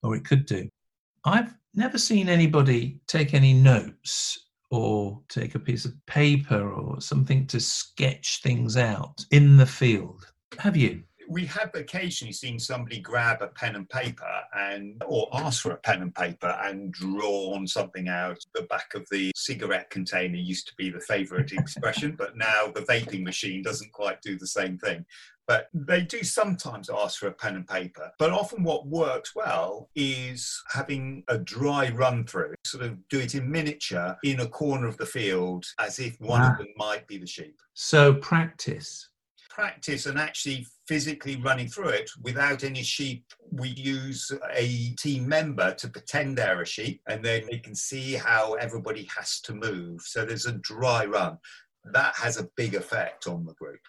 or 0.02 0.16
it 0.16 0.26
could 0.26 0.48
do. 0.48 0.68
I've 1.24 1.54
never 1.74 1.98
seen 1.98 2.30
anybody 2.30 3.00
take 3.08 3.34
any 3.34 3.54
notes 3.54 4.48
or 4.70 5.22
take 5.30 5.56
a 5.56 5.60
piece 5.60 5.86
of 5.86 5.94
paper 6.06 6.72
or 6.72 7.02
something 7.02 7.46
to 7.48 7.60
sketch 7.60 8.42
things 8.42 8.78
out 8.78 9.26
in 9.32 9.58
the 9.58 9.66
field. 9.66 10.26
Have 10.60 10.78
you? 10.78 11.04
we 11.32 11.46
have 11.46 11.72
occasionally 11.76 12.34
seen 12.34 12.60
somebody 12.60 13.00
grab 13.00 13.42
a 13.42 13.48
pen 13.48 13.78
and 13.78 13.90
paper 13.90 14.42
and 14.54 15.02
or 15.06 15.30
ask 15.34 15.62
for 15.62 15.72
a 15.72 15.78
pen 15.78 16.02
and 16.02 16.14
paper 16.14 16.60
and 16.64 16.92
drawn 16.92 17.66
something 17.66 18.10
out 18.10 18.38
the 18.54 18.64
back 18.64 18.94
of 18.96 19.08
the 19.12 19.32
cigarette 19.34 19.90
container 19.90 20.36
used 20.36 20.68
to 20.68 20.76
be 20.76 20.90
the 20.90 21.00
favorite 21.00 21.52
expression 21.54 22.16
but 22.18 22.36
now 22.36 22.68
the 22.76 22.82
vaping 22.82 23.24
machine 23.24 23.62
doesn't 23.64 23.94
quite 23.94 24.22
do 24.22 24.38
the 24.38 24.48
same 24.48 24.78
thing 24.78 25.06
but 25.52 25.68
they 25.74 26.00
do 26.00 26.24
sometimes 26.24 26.90
ask 26.90 27.20
for 27.20 27.28
a 27.28 27.34
pen 27.34 27.58
and 27.58 27.68
paper. 27.68 28.10
But 28.18 28.32
often, 28.32 28.64
what 28.64 28.88
works 28.88 29.36
well 29.36 29.90
is 29.96 30.64
having 30.72 31.26
a 31.28 31.38
dry 31.38 31.90
run 31.90 32.26
through, 32.26 32.56
sort 32.66 32.86
of 32.86 32.98
do 33.10 33.20
it 33.20 33.36
in 33.36 33.52
miniature 33.52 34.16
in 34.24 34.40
a 34.40 34.48
corner 34.48 34.88
of 34.88 34.96
the 34.96 35.06
field 35.06 35.66
as 35.78 36.00
if 36.00 36.16
one 36.22 36.42
ah. 36.42 36.52
of 36.54 36.58
them 36.58 36.70
might 36.78 37.06
be 37.06 37.18
the 37.18 37.28
sheep. 37.28 37.58
So, 37.74 38.14
practice 38.14 39.10
practice 39.50 40.06
and 40.06 40.18
actually 40.18 40.66
physically 40.88 41.36
running 41.36 41.68
through 41.68 41.90
it 41.90 42.10
without 42.22 42.64
any 42.64 42.82
sheep. 42.82 43.26
We 43.52 43.68
use 43.72 44.32
a 44.56 44.96
team 44.98 45.28
member 45.28 45.74
to 45.74 45.90
pretend 45.90 46.38
they're 46.38 46.62
a 46.62 46.66
sheep 46.66 47.02
and 47.10 47.22
then 47.24 47.44
they 47.52 47.58
can 47.58 47.76
see 47.76 48.14
how 48.14 48.54
everybody 48.54 49.10
has 49.14 49.42
to 49.42 49.54
move. 49.54 50.04
So 50.04 50.24
there's 50.24 50.46
a 50.46 50.54
dry 50.54 51.04
run. 51.04 51.38
That 51.84 52.16
has 52.16 52.38
a 52.38 52.48
big 52.56 52.76
effect 52.76 53.28
on 53.28 53.46
the 53.46 53.54
group. 53.56 53.82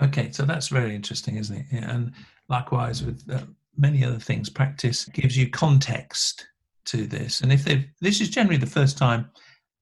Okay, 0.00 0.30
so 0.32 0.44
that's 0.44 0.68
very 0.68 0.94
interesting, 0.94 1.36
isn't 1.36 1.56
it? 1.56 1.66
Yeah, 1.70 1.90
and 1.90 2.12
likewise 2.48 3.02
with 3.04 3.28
uh, 3.30 3.42
many 3.76 4.04
other 4.04 4.18
things, 4.18 4.48
practice 4.48 5.04
gives 5.06 5.36
you 5.36 5.50
context 5.50 6.46
to 6.86 7.06
this. 7.06 7.40
And 7.40 7.52
if 7.52 7.64
they 7.64 7.88
this 8.00 8.20
is 8.20 8.30
generally 8.30 8.58
the 8.58 8.66
first 8.66 8.98
time 8.98 9.30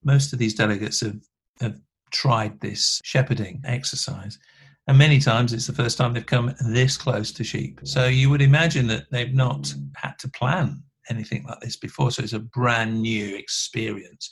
most 0.04 0.32
of 0.32 0.38
these 0.38 0.54
delegates 0.54 1.00
have, 1.00 1.20
have 1.60 1.78
tried 2.10 2.60
this 2.60 3.00
shepherding 3.04 3.62
exercise. 3.64 4.38
And 4.86 4.98
many 4.98 5.20
times 5.20 5.52
it's 5.52 5.66
the 5.66 5.72
first 5.72 5.98
time 5.98 6.12
they've 6.12 6.26
come 6.26 6.54
this 6.66 6.96
close 6.96 7.32
to 7.32 7.44
sheep. 7.44 7.80
So 7.84 8.06
you 8.06 8.30
would 8.30 8.42
imagine 8.42 8.86
that 8.88 9.10
they've 9.10 9.32
not 9.32 9.72
had 9.94 10.18
to 10.20 10.28
plan 10.28 10.82
anything 11.08 11.44
like 11.44 11.60
this 11.60 11.76
before. 11.76 12.10
So 12.10 12.22
it's 12.22 12.32
a 12.32 12.40
brand 12.40 13.00
new 13.00 13.36
experience, 13.36 14.30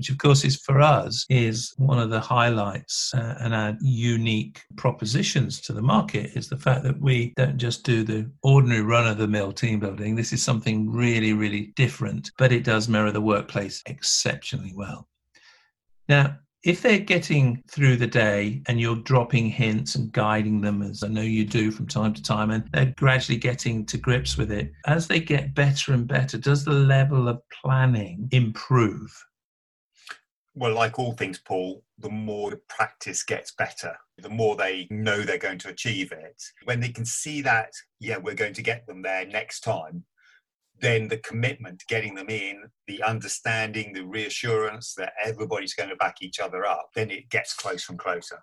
which 0.00 0.08
of 0.08 0.16
course 0.16 0.46
is 0.46 0.56
for 0.56 0.80
us 0.80 1.26
is 1.28 1.74
one 1.76 1.98
of 1.98 2.08
the 2.08 2.18
highlights 2.18 3.12
uh, 3.12 3.34
and 3.40 3.54
our 3.54 3.76
unique 3.82 4.62
propositions 4.78 5.60
to 5.60 5.74
the 5.74 5.82
market 5.82 6.30
is 6.34 6.48
the 6.48 6.56
fact 6.56 6.82
that 6.84 6.98
we 7.02 7.34
don't 7.36 7.58
just 7.58 7.84
do 7.84 8.02
the 8.02 8.26
ordinary 8.42 8.80
run 8.80 9.06
of 9.06 9.18
the 9.18 9.28
mill 9.28 9.52
team 9.52 9.78
building. 9.78 10.14
This 10.14 10.32
is 10.32 10.42
something 10.42 10.90
really, 10.90 11.34
really 11.34 11.74
different, 11.76 12.30
but 12.38 12.50
it 12.50 12.64
does 12.64 12.88
mirror 12.88 13.12
the 13.12 13.20
workplace 13.20 13.82
exceptionally 13.84 14.72
well. 14.74 15.06
Now, 16.08 16.38
if 16.64 16.80
they're 16.80 16.98
getting 16.98 17.62
through 17.70 17.96
the 17.96 18.06
day 18.06 18.62
and 18.68 18.80
you're 18.80 18.96
dropping 18.96 19.50
hints 19.50 19.96
and 19.96 20.10
guiding 20.12 20.62
them, 20.62 20.80
as 20.80 21.02
I 21.02 21.08
know 21.08 21.20
you 21.20 21.44
do 21.44 21.70
from 21.70 21.86
time 21.86 22.14
to 22.14 22.22
time, 22.22 22.48
and 22.48 22.64
they're 22.72 22.94
gradually 22.96 23.38
getting 23.38 23.84
to 23.84 23.98
grips 23.98 24.38
with 24.38 24.50
it, 24.50 24.72
as 24.86 25.08
they 25.08 25.20
get 25.20 25.54
better 25.54 25.92
and 25.92 26.08
better, 26.08 26.38
does 26.38 26.64
the 26.64 26.72
level 26.72 27.28
of 27.28 27.42
planning 27.62 28.30
improve? 28.32 29.14
Well, 30.54 30.74
like 30.74 30.98
all 30.98 31.12
things, 31.12 31.38
Paul, 31.38 31.84
the 31.98 32.10
more 32.10 32.50
the 32.50 32.60
practice 32.68 33.22
gets 33.22 33.52
better, 33.52 33.96
the 34.18 34.28
more 34.28 34.56
they 34.56 34.88
know 34.90 35.22
they're 35.22 35.38
going 35.38 35.58
to 35.60 35.68
achieve 35.68 36.10
it. 36.12 36.42
When 36.64 36.80
they 36.80 36.88
can 36.88 37.04
see 37.04 37.40
that, 37.42 37.72
yeah, 38.00 38.16
we're 38.16 38.34
going 38.34 38.54
to 38.54 38.62
get 38.62 38.86
them 38.86 39.02
there 39.02 39.26
next 39.26 39.60
time, 39.60 40.04
then 40.80 41.08
the 41.08 41.18
commitment 41.18 41.84
getting 41.88 42.14
them 42.14 42.28
in, 42.28 42.64
the 42.88 43.02
understanding, 43.02 43.92
the 43.92 44.04
reassurance 44.04 44.94
that 44.94 45.12
everybody's 45.22 45.74
going 45.74 45.90
to 45.90 45.96
back 45.96 46.16
each 46.20 46.40
other 46.40 46.66
up, 46.66 46.90
then 46.94 47.10
it 47.10 47.28
gets 47.28 47.54
closer 47.54 47.92
and 47.92 47.98
closer. 47.98 48.42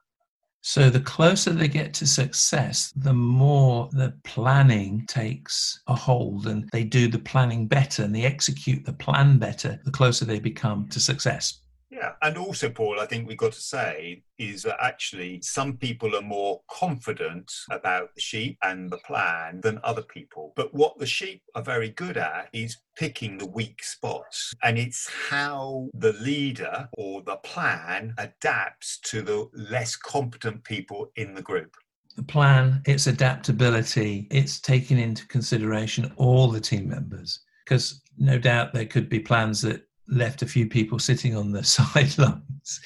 So, 0.62 0.90
the 0.90 1.00
closer 1.00 1.52
they 1.52 1.68
get 1.68 1.94
to 1.96 2.08
success, 2.08 2.92
the 2.96 3.14
more 3.14 3.90
the 3.94 4.14
planning 4.24 5.06
takes 5.08 5.82
a 5.88 5.96
hold 5.96 6.48
and 6.48 6.68
they 6.72 6.84
do 6.84 7.08
the 7.08 7.20
planning 7.20 7.68
better 7.68 8.04
and 8.04 8.14
they 8.14 8.24
execute 8.24 8.86
the 8.86 8.94
plan 8.94 9.38
better, 9.38 9.80
the 9.86 9.92
closer 9.92 10.26
they 10.26 10.40
become 10.40 10.88
to 10.90 11.00
success. 11.00 11.62
Yeah, 11.98 12.12
and 12.22 12.38
also, 12.38 12.70
Paul, 12.70 13.00
I 13.00 13.08
think 13.08 13.28
we've 13.28 13.38
got 13.38 13.54
to 13.54 13.60
say 13.60 14.22
is 14.38 14.62
that 14.64 14.78
actually 14.80 15.42
some 15.42 15.78
people 15.78 16.16
are 16.16 16.22
more 16.22 16.62
confident 16.70 17.52
about 17.72 18.14
the 18.14 18.22
sheep 18.22 18.56
and 18.62 18.92
the 18.92 19.00
plan 19.00 19.62
than 19.62 19.80
other 19.84 20.04
people. 20.04 20.54
But 20.56 20.76
what 20.76 21.00
the 21.00 21.08
sheep 21.08 21.42
are 21.56 21.64
very 21.64 21.90
good 21.90 22.16
at 22.16 22.50
is 22.54 22.78
picking 22.96 23.40
the 23.40 23.48
weak 23.48 23.84
spots. 23.84 24.54
And 24.62 24.78
it's 24.78 25.10
how 25.30 25.90
the 25.96 26.14
leader 26.14 26.88
or 27.00 27.24
the 27.24 27.38
plan 27.38 28.14
adapts 28.20 29.00
to 29.06 29.24
the 29.24 29.50
less 29.54 29.96
competent 29.96 30.64
people 30.64 31.12
in 31.16 31.34
the 31.34 31.42
group 31.42 31.76
the 32.16 32.24
plan, 32.24 32.82
its 32.88 33.06
adaptability, 33.06 34.28
it's 34.32 34.60
taking 34.60 34.98
into 34.98 35.28
consideration 35.28 36.12
all 36.16 36.48
the 36.48 36.60
team 36.60 36.90
members. 36.90 37.42
Because 37.64 38.02
no 38.18 38.40
doubt 38.40 38.74
there 38.74 38.88
could 38.88 39.08
be 39.08 39.20
plans 39.20 39.62
that 39.62 39.87
left 40.08 40.42
a 40.42 40.48
few 40.48 40.68
people 40.68 41.00
sitting 41.00 41.36
on 41.36 41.52
the 41.52 41.64
sidelines. 41.64 42.82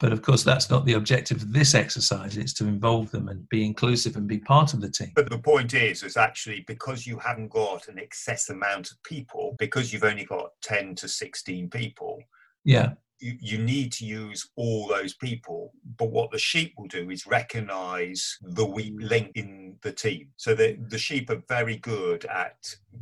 But 0.00 0.12
of 0.12 0.22
course, 0.22 0.42
that's 0.42 0.70
not 0.70 0.84
the 0.84 0.94
objective 0.94 1.42
of 1.42 1.52
this 1.52 1.74
exercise. 1.74 2.36
It's 2.36 2.52
to 2.54 2.66
involve 2.66 3.10
them 3.10 3.28
and 3.28 3.48
be 3.48 3.64
inclusive 3.64 4.16
and 4.16 4.26
be 4.26 4.38
part 4.38 4.74
of 4.74 4.80
the 4.80 4.90
team. 4.90 5.12
But 5.14 5.30
the 5.30 5.38
point 5.38 5.72
is, 5.72 6.02
is 6.02 6.16
actually 6.16 6.64
because 6.66 7.06
you 7.06 7.18
haven't 7.18 7.48
got 7.48 7.88
an 7.88 7.98
excess 7.98 8.50
amount 8.50 8.90
of 8.90 9.02
people, 9.04 9.56
because 9.58 9.92
you've 9.92 10.04
only 10.04 10.24
got 10.24 10.50
10 10.62 10.96
to 10.96 11.08
16 11.08 11.70
people. 11.70 12.22
Yeah. 12.64 12.92
You, 13.20 13.38
you 13.40 13.58
need 13.58 13.92
to 13.92 14.04
use 14.04 14.50
all 14.56 14.88
those 14.88 15.14
people. 15.14 15.72
But 15.96 16.10
what 16.10 16.30
the 16.32 16.38
sheep 16.38 16.74
will 16.76 16.88
do 16.88 17.08
is 17.10 17.26
recognize 17.26 18.36
the 18.42 18.66
weak 18.66 18.94
link 18.98 19.30
in 19.36 19.76
the 19.82 19.92
team. 19.92 20.28
So 20.36 20.54
the, 20.54 20.76
the 20.88 20.98
sheep 20.98 21.30
are 21.30 21.42
very 21.48 21.76
good 21.76 22.24
at 22.26 22.56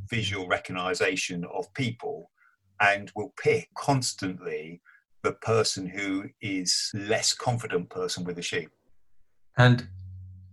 visual 0.09 0.47
recognition 0.47 1.45
of 1.47 1.73
people 1.75 2.31
and 2.81 3.11
will 3.15 3.33
pick 3.43 3.69
constantly 3.77 4.81
the 5.23 5.33
person 5.33 5.87
who 5.87 6.25
is 6.41 6.91
less 6.95 7.33
confident 7.33 7.89
person 7.91 8.25
with 8.25 8.37
the 8.37 8.43
sheep. 8.43 8.71
And 9.57 9.87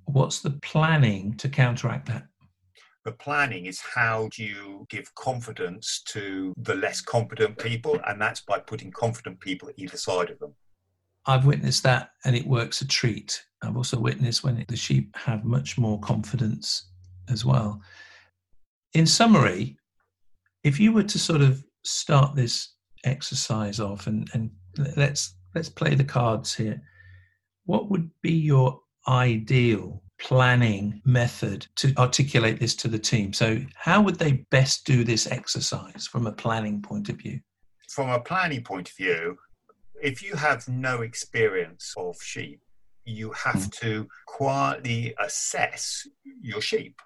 what's 0.06 0.42
the 0.42 0.52
planning 0.62 1.36
to 1.38 1.50
counteract 1.50 2.08
that? 2.08 2.26
The 3.06 3.12
planning 3.14 3.66
is 3.66 3.80
how 3.80 4.30
do 4.36 4.44
you 4.44 4.86
give 4.90 5.14
confidence 5.16 6.02
to 6.08 6.54
the 6.58 6.76
less 6.76 7.02
competent 7.02 7.58
people, 7.58 8.00
and 8.06 8.22
that's 8.22 8.42
by 8.42 8.60
putting 8.60 8.92
confident 8.92 9.40
people 9.40 9.70
either 9.78 9.98
side 9.98 10.30
of 10.30 10.38
them. 10.40 10.54
I've 11.26 11.46
witnessed 11.46 11.84
that, 11.84 12.12
and 12.26 12.36
it 12.36 12.46
works 12.46 12.82
a 12.82 12.88
treat. 12.88 13.44
I've 13.64 13.78
also 13.78 14.00
witnessed 14.00 14.44
when 14.44 14.64
the 14.68 14.76
sheep 14.76 15.16
have 15.16 15.46
much 15.46 15.78
more 15.78 16.00
confidence 16.00 16.90
as 17.30 17.46
well. 17.46 17.82
In 18.94 19.06
summary, 19.06 19.78
if 20.64 20.80
you 20.80 20.92
were 20.92 21.04
to 21.04 21.20
sort 21.20 21.42
of 21.42 21.64
start 21.84 22.36
this 22.36 22.76
exercise 23.06 23.80
off 23.80 24.08
and, 24.08 24.30
and 24.34 24.52
let's 24.96 25.36
let's 25.56 25.70
play 25.70 25.96
the 25.96 26.04
cards 26.04 26.54
here. 26.54 26.82
What 27.66 27.90
would 27.90 28.10
be 28.22 28.34
your 28.34 28.80
ideal 29.08 30.04
planning 30.20 31.02
method 31.06 31.66
to 31.78 31.94
articulate 31.98 32.60
this 32.60 32.76
to 32.78 32.88
the 32.88 33.00
team? 33.00 33.34
So 33.34 33.62
how 33.76 34.02
would 34.02 34.16
they 34.20 34.46
best 34.52 34.86
do 34.86 35.04
this 35.04 35.32
exercise 35.32 36.08
from 36.08 36.28
a 36.28 36.32
planning 36.32 36.82
point 36.82 37.10
of 37.10 37.18
view? 37.18 37.40
From 37.90 38.10
a 38.10 38.20
planning 38.20 38.64
point 38.64 38.90
of 38.90 38.96
view, 38.96 39.38
if 40.02 40.22
you 40.22 40.36
have 40.36 40.68
no 40.68 41.02
experience 41.02 41.94
of 41.98 42.18
sheep, 42.22 42.62
you 43.06 43.32
have 43.32 43.56
mm. 43.56 43.72
to 43.80 44.08
quietly 44.28 45.16
assess 45.20 46.08
your 46.42 46.62
sheep. 46.62 47.02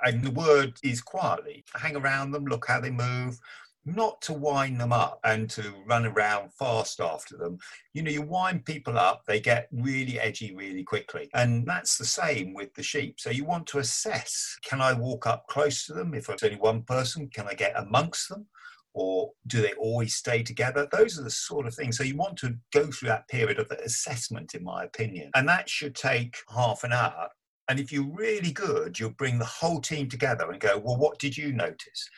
And 0.00 0.22
the 0.22 0.30
word 0.30 0.74
is 0.82 1.00
quietly. 1.00 1.64
Hang 1.74 1.96
around 1.96 2.32
them, 2.32 2.44
look 2.44 2.66
how 2.66 2.80
they 2.80 2.90
move, 2.90 3.38
not 3.84 4.20
to 4.22 4.32
wind 4.32 4.80
them 4.80 4.92
up 4.92 5.20
and 5.24 5.48
to 5.50 5.74
run 5.86 6.06
around 6.06 6.52
fast 6.52 7.00
after 7.00 7.36
them. 7.36 7.58
You 7.92 8.02
know, 8.02 8.10
you 8.10 8.22
wind 8.22 8.64
people 8.64 8.98
up, 8.98 9.24
they 9.26 9.40
get 9.40 9.68
really 9.72 10.18
edgy 10.18 10.54
really 10.54 10.84
quickly. 10.84 11.28
And 11.34 11.66
that's 11.66 11.98
the 11.98 12.04
same 12.04 12.54
with 12.54 12.74
the 12.74 12.82
sheep. 12.82 13.20
So 13.20 13.30
you 13.30 13.44
want 13.44 13.66
to 13.68 13.78
assess 13.78 14.56
can 14.64 14.80
I 14.80 14.92
walk 14.92 15.26
up 15.26 15.46
close 15.48 15.86
to 15.86 15.92
them? 15.92 16.14
If 16.14 16.28
it's 16.28 16.42
only 16.42 16.56
one 16.56 16.82
person, 16.82 17.28
can 17.28 17.46
I 17.46 17.54
get 17.54 17.74
amongst 17.76 18.28
them? 18.28 18.46
or 18.94 19.32
do 19.48 19.60
they 19.60 19.72
always 19.72 20.14
stay 20.14 20.42
together? 20.42 20.88
Those 20.90 21.18
are 21.18 21.24
the 21.24 21.30
sort 21.30 21.66
of 21.66 21.74
things. 21.74 21.98
So 21.98 22.04
you 22.04 22.16
want 22.16 22.36
to 22.38 22.56
go 22.72 22.86
through 22.86 23.08
that 23.08 23.28
period 23.28 23.58
of 23.58 23.70
assessment, 23.72 24.54
in 24.54 24.62
my 24.62 24.84
opinion, 24.84 25.30
and 25.34 25.48
that 25.48 25.68
should 25.68 25.96
take 25.96 26.36
half 26.54 26.84
an 26.84 26.92
hour. 26.92 27.28
And 27.68 27.80
if 27.80 27.90
you're 27.90 28.04
really 28.04 28.52
good, 28.52 28.98
you'll 28.98 29.10
bring 29.10 29.38
the 29.38 29.44
whole 29.44 29.80
team 29.80 30.08
together 30.08 30.50
and 30.50 30.60
go, 30.60 30.78
well, 30.78 30.96
what 30.96 31.18
did 31.18 31.36
you 31.36 31.52
notice? 31.52 32.08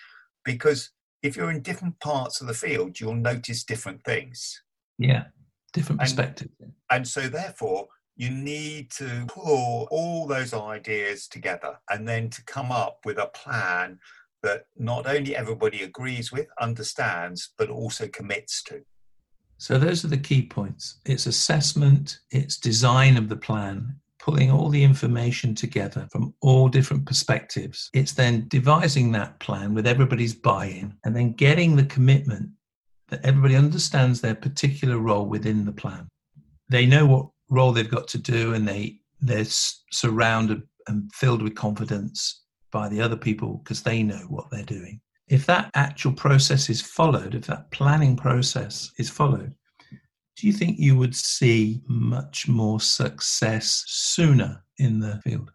Because 0.44 0.90
if 1.26 1.37
you're 1.37 1.50
in 1.50 1.61
different 1.61 1.99
parts 2.00 2.40
of 2.40 2.47
the 2.47 2.54
field, 2.54 3.00
you'll 3.00 3.14
notice 3.14 3.64
different 3.64 4.02
things. 4.04 4.62
Yeah, 4.99 5.25
different 5.73 6.00
perspectives. 6.00 6.52
And, 6.61 6.73
and 6.90 7.09
so, 7.09 7.28
therefore, 7.28 7.88
you 8.16 8.30
need 8.30 8.90
to 8.92 9.26
pull 9.28 9.88
all 9.90 10.26
those 10.26 10.54
ideas 10.54 11.28
together 11.28 11.78
and 11.90 12.09
then 12.09 12.30
to 12.30 12.45
come 12.45 12.73
up 12.73 13.00
with 13.04 13.18
a 13.18 13.26
plan 13.26 13.99
that 14.42 14.64
not 14.76 15.06
only 15.06 15.37
everybody 15.37 15.83
agrees 15.83 16.33
with, 16.33 16.47
understands, 16.61 17.52
but 17.59 17.68
also 17.68 18.09
commits 18.09 18.62
to. 18.64 18.83
So, 19.59 19.78
those 19.78 20.04
are 20.04 20.09
the 20.09 20.16
key 20.16 20.47
points 20.47 21.00
it's 21.04 21.26
assessment, 21.26 22.21
it's 22.30 22.56
design 22.56 23.16
of 23.16 23.28
the 23.28 23.37
plan, 23.37 23.97
pulling 24.26 24.50
all 24.50 24.68
the 24.68 24.83
information 24.83 25.54
together 25.54 26.09
from 26.11 26.35
all 26.40 26.68
different 26.68 27.06
perspectives. 27.06 27.88
It's 27.95 28.12
then 28.12 28.49
devising 28.49 29.12
that 29.12 29.38
plan 29.38 29.73
with 29.73 29.87
everybody's 29.87 30.35
buy 30.35 30.66
in 30.66 30.97
and 31.04 31.14
then 31.14 31.33
getting 31.35 31.76
the 31.76 31.85
commitment 31.85 32.50
that 33.09 33.25
everybody 33.25 33.54
understands 33.54 34.21
their 34.21 34.35
particular 34.35 34.99
role 34.99 35.26
within 35.26 35.64
the 35.64 35.71
plan. 35.71 36.09
They 36.68 36.87
know 36.87 37.06
what 37.06 37.28
role 37.50 37.71
they've 37.71 37.88
got 37.88 38.09
to 38.09 38.18
do 38.18 38.54
and 38.54 38.66
they 38.66 38.99
they're 39.21 39.45
surrounded 39.92 40.62
and 40.88 41.09
filled 41.14 41.40
with 41.40 41.54
confidence 41.54 42.42
by 42.73 42.88
the 42.88 43.00
other 43.00 43.16
people 43.16 43.61
because 43.62 43.85
they 43.85 44.02
know 44.02 44.26
what 44.28 44.50
they're 44.50 44.64
doing. 44.64 45.00
If 45.28 45.47
that 45.47 45.71
actual 45.75 46.12
process 46.12 46.68
is 46.68 46.83
followed, 46.83 47.37
if 47.37 47.47
that 47.47 47.71
planning 47.71 48.16
process 48.16 48.90
is 48.99 49.09
followed, 49.09 49.54
do 50.37 50.47
you 50.47 50.52
think 50.52 50.78
you 50.78 50.97
would 50.97 51.16
see 51.16 51.81
much 51.87 52.47
more 52.47 52.78
success 52.78 53.85
sooner 53.87 54.62
in 54.78 55.00
the 55.00 55.21
field? 55.25 55.50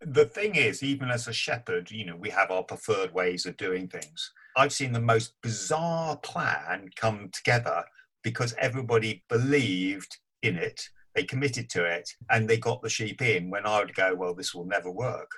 The 0.00 0.24
thing 0.24 0.56
is, 0.56 0.82
even 0.82 1.10
as 1.10 1.28
a 1.28 1.32
shepherd, 1.32 1.90
you 1.90 2.06
know, 2.06 2.16
we 2.16 2.30
have 2.30 2.50
our 2.50 2.62
preferred 2.62 3.12
ways 3.12 3.46
of 3.46 3.56
doing 3.56 3.88
things. 3.88 4.32
I've 4.56 4.72
seen 4.72 4.92
the 4.92 5.00
most 5.00 5.34
bizarre 5.42 6.16
plan 6.18 6.88
come 6.96 7.30
together 7.32 7.84
because 8.22 8.54
everybody 8.58 9.22
believed 9.28 10.16
in 10.42 10.56
it, 10.56 10.88
they 11.14 11.24
committed 11.24 11.68
to 11.70 11.84
it, 11.84 12.08
and 12.30 12.48
they 12.48 12.56
got 12.56 12.82
the 12.82 12.88
sheep 12.88 13.20
in 13.20 13.50
when 13.50 13.66
I 13.66 13.80
would 13.80 13.94
go, 13.94 14.14
well, 14.14 14.34
this 14.34 14.54
will 14.54 14.66
never 14.66 14.90
work. 14.90 15.30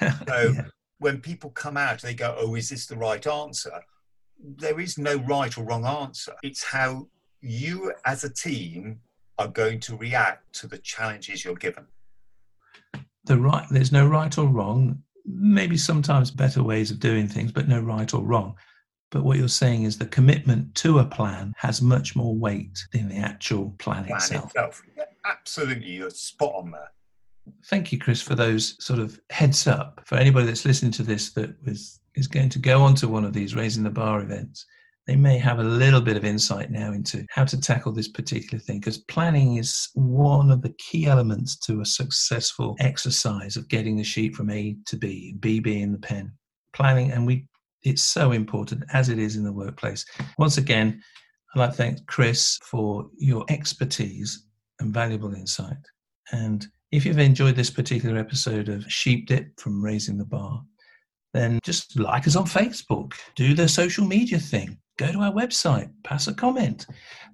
So 0.00 0.52
yeah. 0.54 0.66
when 0.98 1.20
people 1.20 1.50
come 1.50 1.76
out, 1.76 2.02
they 2.02 2.14
go, 2.14 2.34
oh, 2.38 2.54
is 2.54 2.68
this 2.68 2.86
the 2.86 2.96
right 2.96 3.26
answer? 3.26 3.80
There 4.38 4.78
is 4.78 4.98
no 4.98 5.16
right 5.16 5.56
or 5.56 5.64
wrong 5.64 5.86
answer. 5.86 6.34
It's 6.42 6.62
how 6.62 7.08
you 7.40 7.92
as 8.04 8.24
a 8.24 8.30
team 8.30 9.00
are 9.38 9.48
going 9.48 9.80
to 9.80 9.96
react 9.96 10.52
to 10.52 10.66
the 10.66 10.78
challenges 10.78 11.44
you're 11.44 11.54
given. 11.54 11.86
The 13.24 13.38
right, 13.38 13.66
there's 13.70 13.92
no 13.92 14.06
right 14.06 14.36
or 14.36 14.46
wrong. 14.46 15.02
Maybe 15.24 15.76
sometimes 15.76 16.30
better 16.30 16.62
ways 16.62 16.90
of 16.90 17.00
doing 17.00 17.28
things, 17.28 17.52
but 17.52 17.68
no 17.68 17.80
right 17.80 18.12
or 18.12 18.22
wrong. 18.22 18.56
But 19.10 19.24
what 19.24 19.38
you're 19.38 19.48
saying 19.48 19.84
is 19.84 19.96
the 19.96 20.06
commitment 20.06 20.74
to 20.76 20.98
a 20.98 21.04
plan 21.04 21.54
has 21.56 21.80
much 21.80 22.14
more 22.16 22.34
weight 22.34 22.78
than 22.92 23.08
the 23.08 23.16
actual 23.16 23.74
plan, 23.78 24.04
plan 24.04 24.16
itself. 24.16 24.46
itself. 24.46 24.82
Yeah, 24.96 25.04
absolutely, 25.24 25.92
you're 25.92 26.10
spot 26.10 26.52
on 26.56 26.70
there. 26.70 26.92
Thank 27.66 27.92
you, 27.92 27.98
Chris, 27.98 28.20
for 28.20 28.34
those 28.34 28.82
sort 28.84 28.98
of 28.98 29.18
heads 29.30 29.66
up 29.66 30.02
for 30.04 30.16
anybody 30.16 30.46
that's 30.46 30.66
listening 30.66 30.92
to 30.92 31.02
this 31.02 31.30
that 31.32 31.54
was 31.64 32.00
is 32.14 32.26
going 32.26 32.48
to 32.48 32.58
go 32.58 32.82
onto 32.82 33.08
one 33.08 33.24
of 33.24 33.32
these 33.32 33.54
raising 33.54 33.84
the 33.84 33.90
baa 33.90 34.18
events 34.18 34.66
they 35.08 35.16
may 35.16 35.38
have 35.38 35.58
a 35.58 35.64
little 35.64 36.02
bit 36.02 36.18
of 36.18 36.24
insight 36.26 36.70
now 36.70 36.92
into 36.92 37.24
how 37.30 37.42
to 37.42 37.58
tackle 37.58 37.92
this 37.92 38.08
particular 38.08 38.60
thing 38.60 38.78
because 38.78 38.98
planning 38.98 39.56
is 39.56 39.88
one 39.94 40.50
of 40.50 40.60
the 40.60 40.74
key 40.78 41.06
elements 41.06 41.56
to 41.56 41.80
a 41.80 41.86
successful 41.86 42.76
exercise 42.78 43.56
of 43.56 43.70
getting 43.70 43.96
the 43.96 44.04
sheep 44.04 44.36
from 44.36 44.50
A 44.50 44.76
to 44.84 44.98
B, 44.98 45.34
B 45.40 45.60
being 45.60 45.92
the 45.92 45.98
pen. 45.98 46.30
Planning, 46.74 47.10
and 47.10 47.26
we 47.26 47.46
it's 47.84 48.02
so 48.02 48.32
important 48.32 48.84
as 48.92 49.08
it 49.08 49.18
is 49.18 49.36
in 49.36 49.44
the 49.44 49.52
workplace. 49.52 50.04
Once 50.36 50.58
again, 50.58 51.00
I'd 51.54 51.60
like 51.60 51.70
to 51.70 51.76
thank 51.76 52.06
Chris 52.06 52.58
for 52.62 53.08
your 53.16 53.46
expertise 53.48 54.44
and 54.78 54.92
valuable 54.92 55.32
insight. 55.32 55.78
And 56.32 56.66
if 56.92 57.06
you've 57.06 57.18
enjoyed 57.18 57.56
this 57.56 57.70
particular 57.70 58.18
episode 58.18 58.68
of 58.68 58.84
Sheep 58.92 59.26
Dip 59.26 59.58
from 59.58 59.82
Raising 59.82 60.18
the 60.18 60.26
Baa, 60.26 60.60
then 61.34 61.58
just 61.62 61.98
like 61.98 62.26
us 62.26 62.36
on 62.36 62.44
Facebook, 62.44 63.12
do 63.36 63.54
the 63.54 63.68
social 63.68 64.04
media 64.06 64.38
thing, 64.38 64.78
go 64.98 65.12
to 65.12 65.20
our 65.20 65.32
website, 65.32 65.90
pass 66.04 66.26
a 66.26 66.34
comment. 66.34 66.86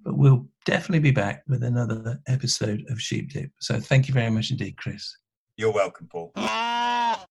But 0.05 0.17
we'll 0.17 0.47
definitely 0.65 1.01
be 1.01 1.11
back 1.11 1.43
with 1.49 1.63
another 1.63 2.21
episode 2.27 2.85
of 2.91 3.01
Sheep 3.01 3.33
Dip. 3.33 3.51
So 3.61 3.81
thank 3.81 4.09
you 4.09 4.15
very 4.15 4.31
much 4.31 4.51
indeed, 4.51 4.77
Chris. 4.77 5.17
You're 5.57 5.73
welcome, 5.73 6.09
Paul. 6.11 6.33